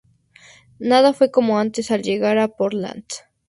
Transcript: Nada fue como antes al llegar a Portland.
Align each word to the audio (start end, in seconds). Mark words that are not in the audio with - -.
Nada 0.79 1.13
fue 1.13 1.29
como 1.29 1.59
antes 1.59 1.91
al 1.91 2.01
llegar 2.01 2.39
a 2.39 2.47
Portland. 2.47 3.05